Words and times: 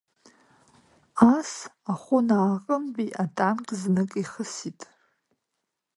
Ус 1.33 1.51
Ахәынааҟынтәи 1.91 3.09
атанк 3.23 3.67
знык 3.79 4.11
ихысит. 4.21 4.79